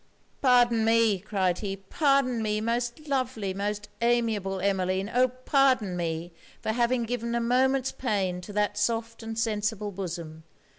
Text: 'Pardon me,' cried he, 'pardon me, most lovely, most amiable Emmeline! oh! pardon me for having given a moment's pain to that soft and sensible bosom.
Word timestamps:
'Pardon 0.41 0.83
me,' 0.83 1.19
cried 1.19 1.59
he, 1.59 1.75
'pardon 1.77 2.41
me, 2.41 2.59
most 2.59 3.07
lovely, 3.07 3.53
most 3.53 3.87
amiable 4.01 4.59
Emmeline! 4.59 5.11
oh! 5.13 5.27
pardon 5.27 5.95
me 5.95 6.31
for 6.59 6.71
having 6.71 7.03
given 7.03 7.35
a 7.35 7.39
moment's 7.39 7.91
pain 7.91 8.41
to 8.41 8.51
that 8.51 8.79
soft 8.79 9.21
and 9.21 9.37
sensible 9.37 9.91
bosom. 9.91 10.43